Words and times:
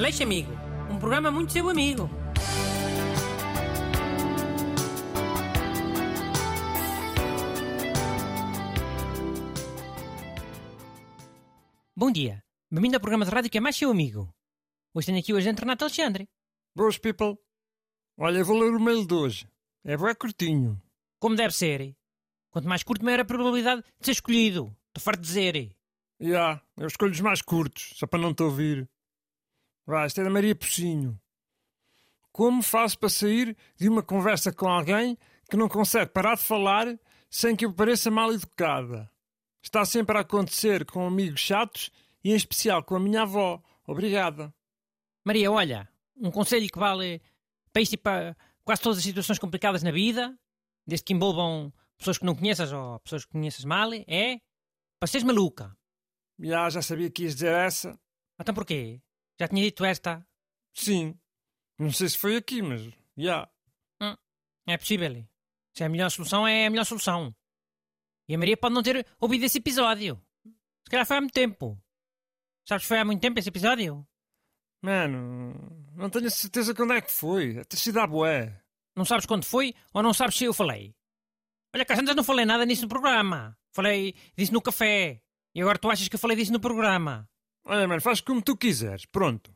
Aleixo 0.00 0.22
Amigo, 0.22 0.50
um 0.90 0.98
programa 0.98 1.30
muito 1.30 1.52
seu 1.52 1.68
amigo. 1.68 2.08
Bom 11.94 12.10
dia, 12.10 12.42
bem-vindo 12.72 12.96
ao 12.96 13.00
programa 13.02 13.26
de 13.26 13.30
rádio 13.30 13.50
que 13.50 13.58
é 13.58 13.60
mais 13.60 13.76
seu 13.76 13.90
amigo. 13.90 14.34
Hoje 14.94 15.08
tenho 15.08 15.18
aqui 15.18 15.34
o 15.34 15.36
agente 15.36 15.60
Renato 15.60 15.84
Alexandre. 15.84 16.26
Boas, 16.74 16.96
people. 16.96 17.36
Olha, 18.18 18.42
vou 18.42 18.58
ler 18.58 18.74
o 18.74 18.80
mail 18.80 19.06
de 19.06 19.12
hoje. 19.12 19.46
É 19.84 19.98
bem 19.98 20.14
curtinho. 20.14 20.80
Como 21.18 21.36
deve 21.36 21.54
ser. 21.54 21.94
Quanto 22.50 22.66
mais 22.66 22.82
curto, 22.82 23.04
maior 23.04 23.20
a 23.20 23.24
probabilidade 23.26 23.82
de 23.82 24.06
ser 24.06 24.12
escolhido. 24.12 24.74
Estou 24.86 25.04
farto 25.04 25.20
de 25.20 25.26
dizer. 25.26 25.76
Já, 26.18 26.26
yeah, 26.26 26.62
eu 26.78 26.86
escolho 26.86 27.12
os 27.12 27.20
mais 27.20 27.42
curtos, 27.42 27.92
só 27.96 28.06
para 28.06 28.18
não 28.18 28.32
te 28.32 28.42
ouvir. 28.42 28.88
Vai, 29.90 30.06
isto 30.06 30.20
é 30.20 30.24
da 30.24 30.30
Maria 30.30 30.54
Pocinho. 30.54 31.20
Como 32.30 32.62
faço 32.62 32.96
para 32.96 33.08
sair 33.08 33.56
de 33.76 33.88
uma 33.88 34.04
conversa 34.04 34.52
com 34.52 34.68
alguém 34.68 35.18
que 35.50 35.56
não 35.56 35.68
consegue 35.68 36.12
parar 36.12 36.36
de 36.36 36.44
falar 36.44 36.96
sem 37.28 37.56
que 37.56 37.64
eu 37.64 37.72
pareça 37.72 38.08
mal 38.08 38.32
educada? 38.32 39.10
Está 39.60 39.84
sempre 39.84 40.16
a 40.16 40.20
acontecer 40.20 40.84
com 40.84 41.04
amigos 41.04 41.40
chatos 41.40 41.90
e 42.22 42.30
em 42.30 42.36
especial 42.36 42.84
com 42.84 42.94
a 42.94 43.00
minha 43.00 43.22
avó. 43.22 43.60
Obrigada. 43.84 44.54
Maria, 45.24 45.50
olha, 45.50 45.88
um 46.16 46.30
conselho 46.30 46.70
que 46.70 46.78
vale 46.78 47.20
para 47.72 47.82
isto 47.82 47.94
e 47.94 47.96
para 47.96 48.36
quase 48.64 48.82
todas 48.82 48.98
as 48.98 49.04
situações 49.04 49.40
complicadas 49.40 49.82
na 49.82 49.90
vida, 49.90 50.38
desde 50.86 51.02
que 51.02 51.14
envolvam 51.14 51.72
pessoas 51.98 52.16
que 52.16 52.24
não 52.24 52.36
conheças 52.36 52.72
ou 52.72 53.00
pessoas 53.00 53.24
que 53.24 53.32
conheças 53.32 53.64
mal, 53.64 53.90
é 53.92 54.40
para 55.00 55.08
seres 55.08 55.24
maluca. 55.24 55.76
Já, 56.38 56.70
já 56.70 56.80
sabia 56.80 57.10
que 57.10 57.24
ias 57.24 57.34
dizer 57.34 57.52
essa. 57.52 57.98
Então 58.38 58.54
porquê? 58.54 59.02
Já 59.40 59.48
tinha 59.48 59.62
dito 59.62 59.86
esta? 59.86 60.22
Sim. 60.74 61.18
Não 61.78 61.90
sei 61.90 62.10
se 62.10 62.18
foi 62.18 62.36
aqui, 62.36 62.60
mas 62.60 62.82
já. 63.16 63.50
Hum, 64.02 64.14
é 64.66 64.76
possível. 64.76 65.26
Se 65.74 65.82
é 65.82 65.86
a 65.86 65.88
melhor 65.88 66.10
solução, 66.10 66.46
é 66.46 66.66
a 66.66 66.70
melhor 66.70 66.84
solução. 66.84 67.34
E 68.28 68.34
a 68.34 68.38
Maria 68.38 68.54
pode 68.54 68.74
não 68.74 68.82
ter 68.82 69.06
ouvido 69.18 69.46
esse 69.46 69.56
episódio. 69.56 70.22
Se 70.44 70.90
calhar 70.90 71.06
foi 71.06 71.16
há 71.16 71.20
muito 71.22 71.32
tempo. 71.32 71.82
Sabes 72.68 72.84
que 72.84 72.88
foi 72.88 72.98
há 72.98 73.04
muito 73.04 73.22
tempo 73.22 73.38
esse 73.38 73.48
episódio? 73.48 74.06
Mano, 74.82 75.54
não 75.94 76.10
tenho 76.10 76.30
certeza 76.30 76.74
quando 76.74 76.92
é 76.92 77.00
que 77.00 77.10
foi. 77.10 77.60
Até 77.60 77.78
se 77.78 77.92
dá 77.92 78.06
bué. 78.06 78.62
Não 78.94 79.06
sabes 79.06 79.24
quando 79.24 79.44
foi 79.44 79.74
ou 79.94 80.02
não 80.02 80.12
sabes 80.12 80.36
se 80.36 80.44
eu 80.44 80.52
falei? 80.52 80.94
Olha, 81.74 81.86
Cassandas, 81.86 82.14
não 82.14 82.24
falei 82.24 82.44
nada 82.44 82.66
nisso 82.66 82.82
no 82.82 82.88
programa. 82.88 83.56
Falei 83.72 84.14
disso 84.36 84.52
no 84.52 84.60
café. 84.60 85.22
E 85.54 85.62
agora 85.62 85.78
tu 85.78 85.88
achas 85.88 86.08
que 86.08 86.14
eu 86.14 86.20
falei 86.20 86.36
disso 86.36 86.52
no 86.52 86.60
programa? 86.60 87.26
Olha, 87.64 87.86
mano, 87.86 88.00
faz 88.00 88.20
como 88.20 88.42
tu 88.42 88.56
quiseres. 88.56 89.04
Pronto. 89.06 89.54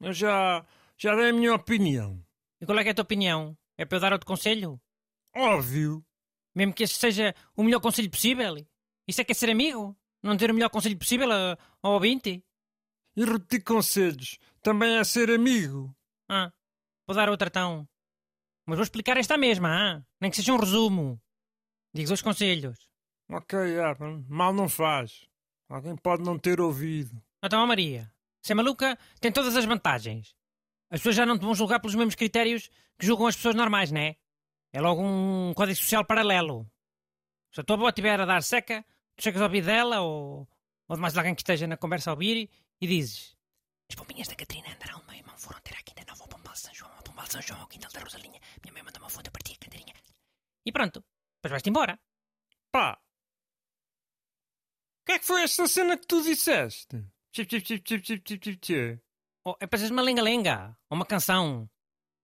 Eu 0.00 0.12
já, 0.12 0.64
já 0.96 1.14
dei 1.14 1.30
a 1.30 1.32
minha 1.32 1.54
opinião. 1.54 2.22
E 2.60 2.66
qual 2.66 2.78
é, 2.78 2.86
é 2.86 2.90
a 2.90 2.94
tua 2.94 3.02
opinião? 3.02 3.56
É 3.76 3.84
para 3.84 3.96
eu 3.96 4.00
dar 4.00 4.12
outro 4.12 4.26
conselho? 4.26 4.80
Óbvio. 5.34 6.04
Mesmo 6.54 6.72
que 6.72 6.84
este 6.84 6.98
seja 6.98 7.34
o 7.56 7.62
melhor 7.62 7.80
conselho 7.80 8.10
possível? 8.10 8.56
Isso 9.06 9.20
é 9.20 9.24
que 9.24 9.32
é 9.32 9.34
ser 9.34 9.50
amigo? 9.50 9.96
Não 10.22 10.36
ter 10.36 10.50
o 10.50 10.54
melhor 10.54 10.70
conselho 10.70 10.96
possível 10.96 11.28
ao 11.30 11.92
ouvinte? 11.92 12.42
E 13.16 13.24
repetir 13.24 13.62
conselhos 13.62 14.38
também 14.62 14.96
é 14.96 15.04
ser 15.04 15.30
amigo. 15.30 15.94
Ah, 16.28 16.52
vou 17.06 17.14
dar 17.14 17.28
outra 17.28 17.48
então. 17.48 17.88
Mas 18.66 18.76
vou 18.76 18.82
explicar 18.82 19.16
esta 19.16 19.36
mesma, 19.36 19.68
ah? 19.68 20.02
nem 20.20 20.30
que 20.30 20.36
seja 20.36 20.52
um 20.52 20.58
resumo. 20.58 21.20
Digo 21.92 22.12
os 22.12 22.22
conselhos. 22.22 22.88
Ok, 23.30 23.58
yeah, 23.58 23.96
mal 24.28 24.52
não 24.52 24.68
faz. 24.68 25.26
Alguém 25.68 25.96
pode 25.96 26.22
não 26.22 26.38
ter 26.38 26.60
ouvido. 26.60 27.22
Então, 27.44 27.60
a 27.60 27.66
Maria, 27.66 28.10
ser 28.40 28.54
maluca 28.54 28.98
tem 29.20 29.30
todas 29.30 29.54
as 29.54 29.66
vantagens. 29.66 30.34
As 30.88 31.00
pessoas 31.00 31.16
já 31.16 31.26
não 31.26 31.38
te 31.38 31.44
vão 31.44 31.54
julgar 31.54 31.78
pelos 31.78 31.94
mesmos 31.94 32.14
critérios 32.14 32.70
que 32.98 33.04
julgam 33.04 33.26
as 33.26 33.36
pessoas 33.36 33.54
normais, 33.54 33.92
não 33.92 34.00
é? 34.00 34.16
É 34.72 34.80
logo 34.80 35.02
um 35.02 35.52
código 35.54 35.76
social 35.76 36.06
paralelo. 36.06 36.66
Se 37.52 37.60
a 37.60 37.64
tua 37.64 37.76
avó 37.76 37.88
estiver 37.88 38.18
a 38.18 38.24
dar 38.24 38.42
seca, 38.42 38.82
tu 39.14 39.22
chegas 39.22 39.42
ao 39.42 39.48
ouvir 39.48 39.62
dela 39.62 40.00
ou, 40.00 40.48
ou 40.88 40.96
de 40.96 41.02
mais 41.02 41.16
alguém 41.18 41.34
que 41.34 41.42
esteja 41.42 41.66
na 41.66 41.76
conversa 41.76 42.10
a 42.10 42.14
ouvir 42.14 42.48
e 42.80 42.86
dizes 42.86 43.36
As 43.90 43.94
pombinhas 43.94 44.28
da 44.28 44.34
Catarina 44.36 44.72
andaram 44.74 45.00
de 45.00 45.06
meio 45.08 45.24
foram 45.36 45.60
ter 45.60 45.74
à 45.74 45.82
Quinta 45.82 46.02
Nova 46.08 46.22
ao 46.24 46.28
Pombal 46.28 46.54
de 46.54 46.60
São 46.60 46.74
João, 46.74 46.92
ao 46.96 47.02
Pombal 47.02 47.26
de 47.26 47.32
São 47.32 47.42
João, 47.42 47.60
ao 47.60 47.66
Quintal 47.66 47.92
da 47.92 48.00
Rosalinha. 48.00 48.40
Minha 48.62 48.72
mãe 48.72 48.82
mandou 48.82 49.02
uma 49.02 49.10
fonte 49.10 49.28
a 49.28 49.30
partir 49.30 49.52
a 49.52 49.58
Cantarinha. 49.58 49.94
E 50.64 50.72
pronto, 50.72 51.04
depois 51.36 51.50
vais-te 51.50 51.68
embora. 51.68 52.00
Pá! 52.72 52.98
O 55.02 55.04
que 55.04 55.12
é 55.12 55.18
que 55.18 55.26
foi 55.26 55.42
esta 55.42 55.68
cena 55.68 55.98
que 55.98 56.06
tu 56.06 56.22
disseste? 56.22 57.04
Chip, 57.34 57.50
chip, 57.50 57.66
chip, 57.66 57.82
chip, 57.84 58.04
chip, 58.06 58.22
chip, 58.24 58.44
chip, 58.44 58.58
chip. 58.64 59.00
Oh, 59.44 59.56
é 59.58 59.66
para 59.66 59.76
seres 59.76 59.90
uma 59.90 60.02
lenga-lenga, 60.02 60.78
ou 60.88 60.94
uma 60.94 61.04
canção. 61.04 61.68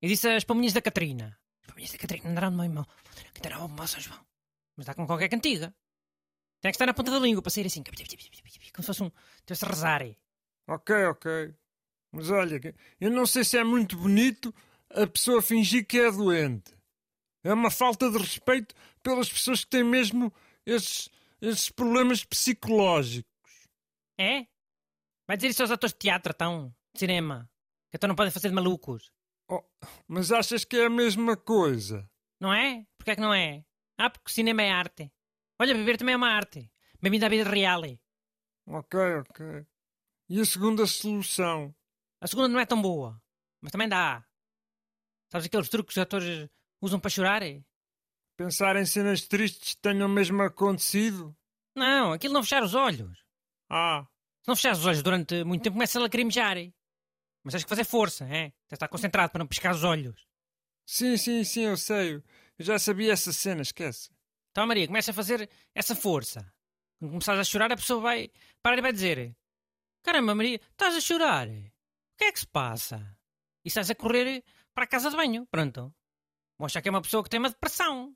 E 0.00 0.06
disse 0.06 0.28
as 0.28 0.44
pombinhas 0.44 0.72
da 0.72 0.80
Catarina. 0.80 1.36
As 1.60 1.66
pombinhas 1.66 1.90
da 1.90 1.98
Catarina 1.98 2.30
andaram 2.30 2.52
de 2.52 2.56
meio 2.56 2.70
mão, 2.70 2.86
Cantaram 3.34 3.62
ao 3.62 3.68
Pombal 3.68 3.86
de 3.86 3.90
São 3.90 4.00
João. 4.00 4.24
Mas 4.76 4.86
dá 4.86 4.94
com 4.94 5.04
qualquer 5.04 5.28
cantiga. 5.28 5.74
Tem 6.60 6.70
que 6.70 6.76
estar 6.76 6.86
na 6.86 6.94
ponta 6.94 7.10
da 7.10 7.18
língua 7.18 7.42
para 7.42 7.50
sair 7.50 7.66
assim. 7.66 7.82
Como 7.82 7.96
se 7.96 8.86
fosse 8.86 9.02
um. 9.02 9.10
Tivesse 9.44 9.64
a 9.64 9.68
rezar. 9.68 10.02
Ok, 10.68 10.94
ok. 11.06 11.52
Mas 12.12 12.30
olha, 12.30 12.60
eu 13.00 13.10
não 13.10 13.26
sei 13.26 13.42
se 13.42 13.58
é 13.58 13.64
muito 13.64 13.96
bonito 13.96 14.54
a 14.88 15.04
pessoa 15.04 15.42
fingir 15.42 15.84
que 15.84 15.98
é 15.98 16.12
doente. 16.12 16.72
É 17.42 17.52
uma 17.52 17.72
falta 17.72 18.08
de 18.08 18.18
respeito 18.18 18.72
pelas 19.02 19.28
pessoas 19.28 19.64
que 19.64 19.70
têm 19.70 19.82
mesmo 19.82 20.32
esses, 20.64 21.10
esses 21.40 21.70
problemas 21.70 22.24
psicológicos. 22.24 23.32
É? 24.16 24.46
Vai 25.32 25.38
dizer 25.38 25.48
isso 25.48 25.62
aos 25.62 25.70
atores 25.70 25.94
de 25.94 25.98
teatro, 25.98 26.30
então? 26.36 26.76
De 26.92 27.00
cinema? 27.00 27.50
Que 27.90 27.96
então 27.96 28.06
não 28.06 28.14
podem 28.14 28.30
fazer 28.30 28.50
de 28.50 28.54
malucos. 28.54 29.10
Oh, 29.50 29.62
mas 30.06 30.30
achas 30.30 30.62
que 30.62 30.76
é 30.76 30.84
a 30.84 30.90
mesma 30.90 31.38
coisa? 31.38 32.06
Não 32.38 32.52
é? 32.52 32.86
Porquê 32.98 33.12
é 33.12 33.14
que 33.14 33.22
não 33.22 33.32
é? 33.32 33.64
Ah, 33.96 34.10
porque 34.10 34.30
o 34.30 34.30
cinema 34.30 34.60
é 34.60 34.70
arte. 34.70 35.10
Olha, 35.58 35.74
beber 35.74 35.96
também 35.96 36.12
é 36.12 36.18
uma 36.18 36.28
arte. 36.28 36.70
Bem-vindo 37.00 37.24
à 37.24 37.30
vida 37.30 37.48
real. 37.48 37.80
Ok, 38.66 39.00
ok. 39.20 39.66
E 40.28 40.38
a 40.38 40.44
segunda 40.44 40.84
solução? 40.84 41.74
A 42.20 42.26
segunda 42.26 42.48
não 42.48 42.60
é 42.60 42.66
tão 42.66 42.82
boa, 42.82 43.18
mas 43.62 43.72
também 43.72 43.88
dá. 43.88 44.22
Sabes 45.30 45.46
aqueles 45.46 45.70
truques 45.70 45.94
que 45.94 45.98
os 45.98 46.02
atores 46.02 46.50
usam 46.78 47.00
para 47.00 47.08
chorar? 47.08 47.40
Pensar 48.36 48.76
em 48.76 48.84
cenas 48.84 49.26
tristes 49.26 49.76
que 49.76 49.80
tenham 49.80 50.10
mesmo 50.10 50.42
acontecido? 50.42 51.34
Não, 51.74 52.12
aquilo 52.12 52.34
não 52.34 52.42
fechar 52.42 52.62
os 52.62 52.74
olhos. 52.74 53.24
Ah. 53.70 54.06
Se 54.42 54.48
não 54.48 54.56
fechar 54.56 54.72
os 54.72 54.84
olhos 54.84 55.02
durante 55.02 55.44
muito 55.44 55.62
tempo, 55.62 55.74
começa 55.74 55.98
a 55.98 56.02
lacrimejar. 56.02 56.56
Mas 57.44 57.52
tens 57.52 57.62
que 57.62 57.68
fazer 57.68 57.84
força, 57.84 58.24
é? 58.24 58.50
Tens 58.50 58.54
de 58.70 58.74
estar 58.74 58.88
concentrado 58.88 59.30
para 59.30 59.38
não 59.38 59.46
piscar 59.46 59.72
os 59.72 59.84
olhos. 59.84 60.26
Sim, 60.84 61.16
sim, 61.16 61.44
sim, 61.44 61.62
eu 61.62 61.76
sei. 61.76 62.16
Eu 62.16 62.64
já 62.64 62.78
sabia 62.78 63.12
essa 63.12 63.32
cena, 63.32 63.62
esquece. 63.62 64.10
Então, 64.50 64.66
Maria, 64.66 64.86
começa 64.86 65.12
a 65.12 65.14
fazer 65.14 65.48
essa 65.74 65.94
força. 65.94 66.52
Quando 66.98 67.12
começares 67.12 67.40
a 67.40 67.44
chorar, 67.44 67.72
a 67.72 67.76
pessoa 67.76 68.00
vai 68.00 68.30
parar 68.60 68.78
e 68.78 68.82
vai 68.82 68.92
dizer: 68.92 69.36
Caramba, 70.02 70.34
Maria, 70.34 70.60
estás 70.70 70.94
a 70.96 71.00
chorar? 71.00 71.48
O 71.48 72.16
que 72.18 72.24
é 72.24 72.32
que 72.32 72.40
se 72.40 72.46
passa? 72.46 73.16
E 73.64 73.68
estás 73.68 73.90
a 73.90 73.94
correr 73.94 74.44
para 74.74 74.84
a 74.84 74.88
casa 74.88 75.08
de 75.08 75.16
banho. 75.16 75.46
Pronto. 75.46 75.94
Vão 76.58 76.66
achar 76.66 76.82
que 76.82 76.88
é 76.88 76.90
uma 76.90 77.02
pessoa 77.02 77.22
que 77.22 77.30
tem 77.30 77.38
uma 77.38 77.48
depressão. 77.50 78.14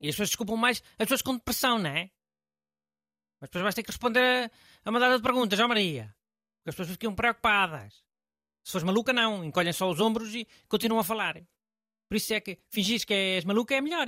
E 0.00 0.08
as 0.08 0.14
pessoas 0.14 0.30
desculpam 0.30 0.56
mais 0.56 0.82
as 0.92 1.06
pessoas 1.06 1.22
com 1.22 1.34
depressão, 1.34 1.78
não 1.78 1.90
é? 1.90 2.10
Mas 3.40 3.48
depois 3.48 3.62
vais 3.62 3.74
ter 3.74 3.82
que 3.82 3.90
responder 3.90 4.50
a 4.84 4.90
uma 4.90 5.00
data 5.00 5.16
de 5.16 5.22
perguntas, 5.22 5.58
ó 5.58 5.66
Maria. 5.66 6.14
Porque 6.58 6.70
as 6.70 6.74
pessoas 6.74 6.90
ficam 6.90 7.14
preocupadas. 7.14 8.04
Se 8.62 8.72
fores 8.72 8.84
maluca, 8.84 9.12
não. 9.12 9.44
Encolhem 9.44 9.72
só 9.72 9.88
os 9.90 9.98
ombros 9.98 10.34
e 10.34 10.46
continuam 10.68 11.00
a 11.00 11.04
falar. 11.04 11.40
Por 12.08 12.16
isso 12.16 12.34
é 12.34 12.40
que 12.40 12.58
fingires 12.68 13.04
que 13.04 13.14
és 13.14 13.44
maluca 13.44 13.74
é 13.74 13.80
melhor. 13.80 14.06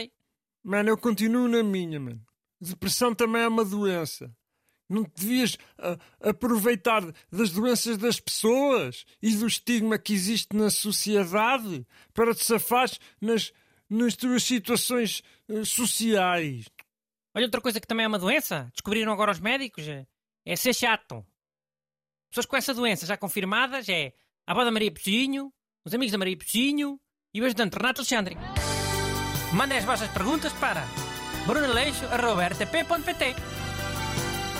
Mano, 0.63 0.91
eu 0.91 0.99
continuo 0.99 1.49
na 1.49 1.63
minha, 1.63 1.99
mano. 1.99 2.25
Depressão 2.61 3.15
também 3.15 3.43
é 3.43 3.49
uma 3.49 3.65
doença. 3.65 4.35
Não 4.89 5.05
te 5.05 5.23
devias 5.23 5.55
uh, 5.55 5.99
aproveitar 6.21 7.03
das 7.31 7.51
doenças 7.51 7.97
das 7.97 8.21
pessoas 8.21 9.07
e 9.23 9.35
do 9.35 9.47
estigma 9.47 9.99
que 9.99 10.13
existe 10.13 10.55
na 10.55 10.69
sociedade 10.69 11.87
para 12.13 12.35
te 12.35 12.45
safares 12.45 13.01
nas, 13.21 13.53
nas 13.89 14.15
tuas 14.15 14.43
situações 14.43 15.23
uh, 15.49 15.65
sociais. 15.65 16.67
Olha, 17.35 17.47
outra 17.47 17.61
coisa 17.61 17.81
que 17.81 17.87
também 17.87 18.05
é 18.05 18.09
uma 18.09 18.19
doença, 18.19 18.69
descobriram 18.73 19.13
agora 19.13 19.33
os 19.33 19.41
médicos, 19.41 19.87
é 20.45 20.57
ser 20.57 20.75
chato. 20.75 21.25
Pessoas 22.31 22.47
com 22.47 22.57
essa 22.57 22.75
doença 22.75 23.07
já 23.07 23.17
confirmadas 23.17 23.89
é 23.89 24.13
a 24.47 24.53
avó 24.53 24.65
da 24.65 24.71
Maria 24.71 24.93
Pocinho, 24.93 25.53
os 25.85 25.95
amigos 25.95 26.13
da 26.13 26.19
Maria 26.19 26.37
Pocinho 26.37 27.01
e 27.35 27.41
o 27.41 27.45
ajudante 27.45 27.77
Renato 27.77 28.01
Alexandre. 28.01 28.37
Mandem 29.53 29.79
as 29.79 29.85
vossas 29.85 30.09
perguntas 30.11 30.53
para 30.55 30.87
brunaleixo.rtp.pt 31.47 33.35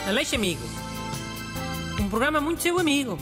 Aleixo 0.07 0.35
Amigo. 0.35 0.63
Um 2.01 2.09
programa 2.09 2.41
muito 2.41 2.63
seu 2.63 2.79
amigo. 2.79 3.19